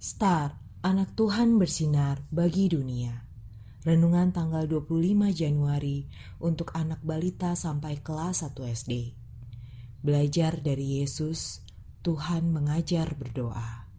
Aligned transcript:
Star, 0.00 0.56
anak 0.80 1.12
Tuhan 1.12 1.60
bersinar 1.60 2.24
bagi 2.32 2.72
dunia. 2.72 3.20
Renungan 3.84 4.32
tanggal 4.32 4.64
25 4.64 5.28
Januari 5.28 6.08
untuk 6.40 6.72
anak 6.72 7.04
balita 7.04 7.52
sampai 7.52 8.00
kelas 8.00 8.40
1 8.40 8.56
SD. 8.64 9.12
Belajar 10.00 10.64
dari 10.64 11.04
Yesus, 11.04 11.60
Tuhan 12.00 12.48
mengajar 12.48 13.12
berdoa. 13.12 13.92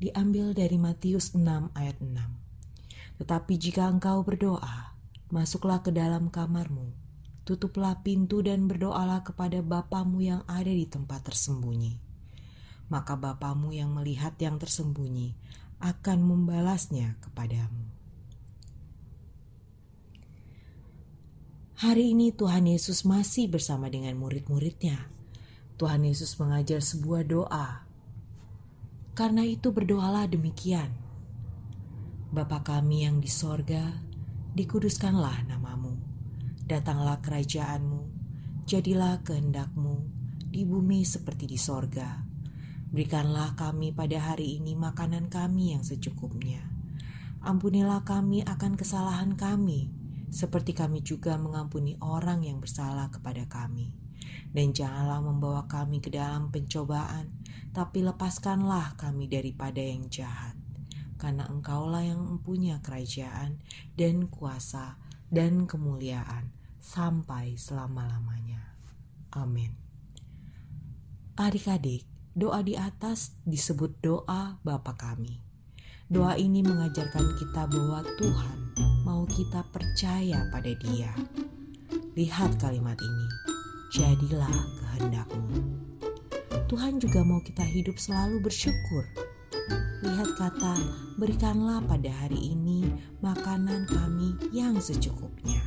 Diambil 0.00 0.56
dari 0.56 0.80
Matius 0.80 1.36
6 1.36 1.76
ayat 1.76 2.00
6. 2.00 3.20
Tetapi 3.20 3.60
jika 3.60 3.84
engkau 3.84 4.24
berdoa, 4.24 4.96
masuklah 5.28 5.84
ke 5.84 5.92
dalam 5.92 6.32
kamarmu, 6.32 6.88
tutuplah 7.44 8.00
pintu 8.00 8.40
dan 8.40 8.64
berdoalah 8.64 9.28
kepada 9.28 9.60
Bapamu 9.60 10.24
yang 10.24 10.40
ada 10.48 10.72
di 10.72 10.88
tempat 10.88 11.28
tersembunyi 11.28 12.09
maka 12.90 13.14
Bapamu 13.14 13.70
yang 13.70 13.94
melihat 13.94 14.34
yang 14.42 14.58
tersembunyi 14.58 15.38
akan 15.80 16.18
membalasnya 16.20 17.16
kepadamu. 17.22 17.88
Hari 21.80 22.12
ini 22.12 22.28
Tuhan 22.28 22.68
Yesus 22.68 23.08
masih 23.08 23.48
bersama 23.48 23.88
dengan 23.88 24.12
murid-muridnya. 24.20 25.08
Tuhan 25.80 26.04
Yesus 26.04 26.36
mengajar 26.36 26.84
sebuah 26.84 27.24
doa. 27.24 27.88
Karena 29.16 29.48
itu 29.48 29.72
berdoalah 29.72 30.28
demikian. 30.28 30.92
Bapa 32.28 32.60
kami 32.60 33.08
yang 33.08 33.16
di 33.24 33.32
sorga, 33.32 33.96
dikuduskanlah 34.52 35.48
namamu. 35.48 35.96
Datanglah 36.68 37.16
kerajaanmu, 37.24 38.02
jadilah 38.68 39.24
kehendakmu 39.24 40.04
di 40.52 40.68
bumi 40.68 41.00
seperti 41.00 41.48
di 41.48 41.56
sorga. 41.56 42.29
Berikanlah 42.90 43.54
kami 43.54 43.94
pada 43.94 44.18
hari 44.18 44.58
ini 44.58 44.74
makanan 44.74 45.30
kami 45.30 45.78
yang 45.78 45.86
secukupnya. 45.86 46.66
Ampunilah 47.38 48.02
kami 48.02 48.42
akan 48.42 48.74
kesalahan 48.74 49.38
kami, 49.38 49.86
seperti 50.34 50.74
kami 50.74 50.98
juga 50.98 51.38
mengampuni 51.38 51.94
orang 52.02 52.42
yang 52.42 52.58
bersalah 52.58 53.06
kepada 53.14 53.46
kami. 53.46 53.94
Dan 54.50 54.74
janganlah 54.74 55.22
membawa 55.22 55.70
kami 55.70 56.02
ke 56.02 56.10
dalam 56.10 56.50
pencobaan, 56.50 57.30
tapi 57.70 58.02
lepaskanlah 58.02 58.98
kami 58.98 59.30
daripada 59.30 59.78
yang 59.78 60.10
jahat. 60.10 60.58
Karena 61.14 61.46
engkaulah 61.46 62.02
yang 62.02 62.18
mempunyai 62.26 62.82
kerajaan 62.82 63.62
dan 63.94 64.26
kuasa 64.26 64.98
dan 65.30 65.70
kemuliaan 65.70 66.50
sampai 66.82 67.54
selama-lamanya. 67.54 68.74
Amin. 69.30 69.78
Adik-adik, 71.38 72.02
Doa 72.40 72.64
di 72.64 72.72
atas 72.72 73.36
disebut 73.44 74.00
doa 74.00 74.56
Bapa 74.64 74.96
kami. 74.96 75.44
Doa 76.08 76.40
ini 76.40 76.64
mengajarkan 76.64 77.36
kita 77.36 77.68
bahwa 77.68 78.00
Tuhan 78.16 78.58
mau 79.04 79.28
kita 79.28 79.60
percaya 79.68 80.48
pada 80.48 80.72
Dia. 80.72 81.12
Lihat 82.16 82.56
kalimat 82.56 82.96
ini, 82.96 83.26
jadilah 83.92 84.56
kehendakmu. 84.80 85.52
Tuhan 86.64 86.96
juga 86.96 87.20
mau 87.28 87.44
kita 87.44 87.60
hidup 87.60 88.00
selalu 88.00 88.40
bersyukur. 88.40 89.04
Lihat 90.00 90.40
kata, 90.40 90.80
berikanlah 91.20 91.84
pada 91.84 92.08
hari 92.24 92.56
ini 92.56 92.88
makanan 93.20 93.84
kami 93.84 94.32
yang 94.48 94.80
secukupnya. 94.80 95.60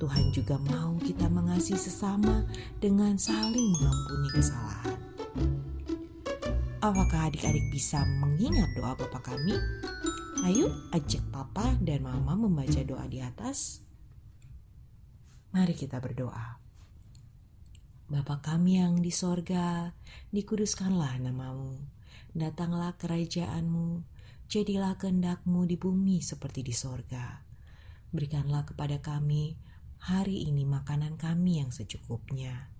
Tuhan 0.00 0.32
juga 0.32 0.56
mau 0.72 0.96
kita 0.96 1.28
mengasihi 1.28 1.76
sesama 1.76 2.48
dengan 2.80 3.20
saling 3.20 3.68
mengampuni 3.68 4.32
kesalahan. 4.32 5.01
Apakah 6.82 7.30
adik-adik 7.30 7.70
bisa 7.70 8.02
mengingat 8.18 8.74
doa 8.74 8.98
Bapak 8.98 9.30
kami? 9.30 9.54
Ayo 10.42 10.66
ajak 10.90 11.22
Papa 11.30 11.78
dan 11.78 12.02
Mama 12.02 12.34
membaca 12.34 12.82
doa 12.82 13.06
di 13.06 13.22
atas. 13.22 13.86
Mari 15.54 15.78
kita 15.78 16.02
berdoa. 16.02 16.58
Bapa 18.10 18.42
kami 18.42 18.82
yang 18.82 18.98
di 18.98 19.14
sorga, 19.14 19.94
dikuduskanlah 20.34 21.22
namamu. 21.22 21.78
Datanglah 22.34 22.98
kerajaanmu, 22.98 24.02
jadilah 24.50 24.98
kehendakmu 24.98 25.62
di 25.70 25.78
bumi 25.78 26.18
seperti 26.18 26.66
di 26.66 26.74
sorga. 26.74 27.46
Berikanlah 28.10 28.66
kepada 28.66 28.98
kami 28.98 29.54
hari 30.02 30.50
ini 30.50 30.66
makanan 30.66 31.14
kami 31.14 31.62
yang 31.62 31.70
secukupnya 31.70 32.72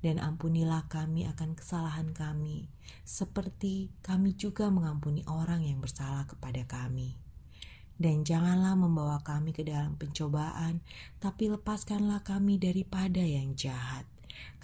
dan 0.00 0.16
ampunilah 0.16 0.88
kami 0.88 1.28
akan 1.28 1.52
kesalahan 1.56 2.12
kami, 2.16 2.68
seperti 3.04 3.92
kami 4.00 4.32
juga 4.36 4.72
mengampuni 4.72 5.24
orang 5.28 5.64
yang 5.64 5.80
bersalah 5.80 6.24
kepada 6.24 6.64
kami. 6.64 7.20
Dan 8.00 8.24
janganlah 8.24 8.80
membawa 8.80 9.20
kami 9.20 9.52
ke 9.52 9.60
dalam 9.60 10.00
pencobaan, 10.00 10.80
tapi 11.20 11.52
lepaskanlah 11.52 12.24
kami 12.24 12.56
daripada 12.56 13.20
yang 13.20 13.52
jahat, 13.52 14.08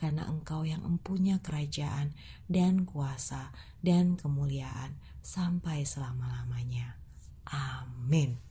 karena 0.01 0.25
Engkau 0.25 0.65
yang 0.65 0.81
empunya 0.89 1.37
kerajaan 1.45 2.17
dan 2.49 2.89
kuasa 2.89 3.53
dan 3.85 4.17
kemuliaan 4.17 4.97
sampai 5.21 5.85
selama-lamanya. 5.85 6.97
Amin. 7.53 8.46